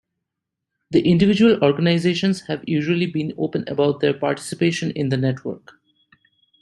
[0.89, 5.73] The individual organizations have usually been open about their participation in the network.